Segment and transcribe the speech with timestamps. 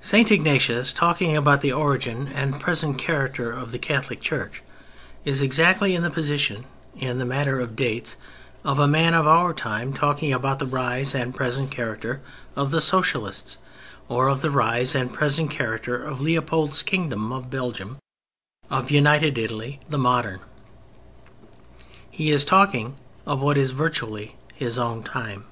[0.00, 0.32] St.
[0.32, 4.62] Ignatius talking about the origin and present character of the Catholic Church
[5.26, 10.32] is exactly in the position—in the matter of dates—of a man of our time talking
[10.32, 12.22] about the rise and present character
[12.56, 13.58] of the Socialists
[14.08, 17.98] or of the rise and present character of Leopold's Kingdom of Belgium,
[18.70, 20.40] of United Italy, the modern.
[22.10, 22.94] He is talking
[23.26, 25.44] of what is, virtually, his own time.